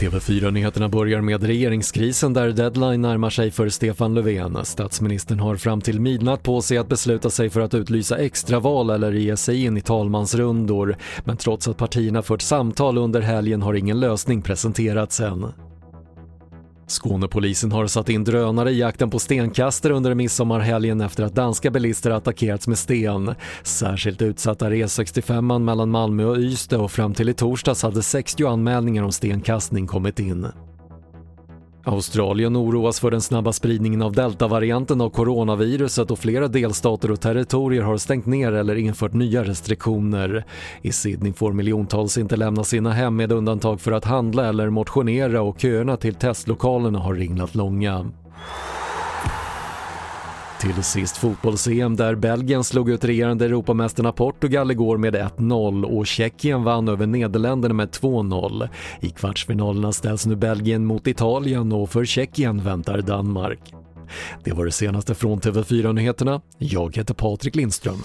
TV4-nyheterna 0.00 0.88
börjar 0.88 1.20
med 1.20 1.42
regeringskrisen 1.42 2.32
där 2.32 2.52
deadline 2.52 3.02
närmar 3.02 3.30
sig 3.30 3.50
för 3.50 3.68
Stefan 3.68 4.14
Löfven. 4.14 4.64
Statsministern 4.64 5.40
har 5.40 5.56
fram 5.56 5.80
till 5.80 6.00
midnatt 6.00 6.42
på 6.42 6.62
sig 6.62 6.78
att 6.78 6.88
besluta 6.88 7.30
sig 7.30 7.50
för 7.50 7.60
att 7.60 7.74
utlysa 7.74 8.16
extraval 8.16 8.90
eller 8.90 9.12
ge 9.12 9.36
sig 9.36 9.64
in 9.64 9.76
i 9.76 9.80
talmansrundor. 9.80 10.96
Men 11.24 11.36
trots 11.36 11.68
att 11.68 11.76
partierna 11.76 12.22
fört 12.22 12.42
samtal 12.42 12.98
under 12.98 13.20
helgen 13.20 13.62
har 13.62 13.74
ingen 13.74 14.00
lösning 14.00 14.42
presenterats 14.42 15.20
än. 15.20 15.46
Skånepolisen 16.94 17.72
har 17.72 17.86
satt 17.86 18.08
in 18.08 18.24
drönare 18.24 18.70
i 18.70 18.78
jakten 18.78 19.10
på 19.10 19.18
stenkastare 19.18 19.92
under 19.92 20.14
midsommarhelgen 20.14 21.00
efter 21.00 21.22
att 21.22 21.34
danska 21.34 21.70
bilister 21.70 22.10
attackerats 22.10 22.68
med 22.68 22.78
sten. 22.78 23.34
Särskilt 23.62 24.22
utsatta 24.22 24.74
e 24.74 24.80
är 24.80 24.86
E65 24.86 25.58
mellan 25.58 25.90
Malmö 25.90 26.24
och 26.24 26.36
Ystad 26.36 26.78
och 26.78 26.92
fram 26.92 27.14
till 27.14 27.28
i 27.28 27.34
torsdags 27.34 27.82
hade 27.82 28.02
60 28.02 28.46
anmälningar 28.46 29.02
om 29.02 29.12
stenkastning 29.12 29.86
kommit 29.86 30.20
in. 30.20 30.46
Australien 31.86 32.56
oroas 32.56 33.00
för 33.00 33.10
den 33.10 33.20
snabba 33.20 33.52
spridningen 33.52 34.02
av 34.02 34.12
deltavarianten 34.12 35.00
av 35.00 35.10
coronaviruset 35.10 36.10
och 36.10 36.18
flera 36.18 36.48
delstater 36.48 37.10
och 37.10 37.20
territorier 37.20 37.82
har 37.82 37.96
stängt 37.96 38.26
ner 38.26 38.52
eller 38.52 38.76
infört 38.76 39.12
nya 39.12 39.44
restriktioner. 39.44 40.44
I 40.82 40.92
Sydney 40.92 41.32
får 41.32 41.52
miljontals 41.52 42.18
inte 42.18 42.36
lämna 42.36 42.64
sina 42.64 42.92
hem 42.92 43.16
med 43.16 43.32
undantag 43.32 43.80
för 43.80 43.92
att 43.92 44.04
handla 44.04 44.48
eller 44.48 44.70
motionera 44.70 45.42
och 45.42 45.60
köerna 45.60 45.96
till 45.96 46.14
testlokalerna 46.14 46.98
har 46.98 47.14
ringlat 47.14 47.54
långa. 47.54 48.10
Till 50.60 50.82
sist 50.82 51.16
fotbolls-EM 51.16 51.96
där 51.96 52.14
Belgien 52.14 52.64
slog 52.64 52.90
ut 52.90 53.04
regerande 53.04 53.44
Europamästarna 53.44 54.12
Portugal 54.12 54.70
igår 54.70 54.96
med 54.96 55.14
1-0 55.14 55.84
och 55.84 56.06
Tjeckien 56.06 56.64
vann 56.64 56.88
över 56.88 57.06
Nederländerna 57.06 57.74
med 57.74 57.88
2-0. 57.88 58.68
I 59.00 59.10
kvartsfinalerna 59.10 59.92
ställs 59.92 60.26
nu 60.26 60.36
Belgien 60.36 60.86
mot 60.86 61.06
Italien 61.06 61.72
och 61.72 61.90
för 61.90 62.04
Tjeckien 62.04 62.64
väntar 62.64 63.02
Danmark. 63.02 63.74
Det 64.44 64.52
var 64.52 64.64
det 64.64 64.72
senaste 64.72 65.14
från 65.14 65.40
TV4 65.40 65.92
Nyheterna. 65.92 66.40
Jag 66.58 66.96
heter 66.96 67.14
Patrik 67.14 67.54
Lindström. 67.54 67.98